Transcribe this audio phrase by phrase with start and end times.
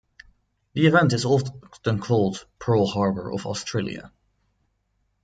[0.73, 4.11] This event is often called the "Pearl Harbor of Australia".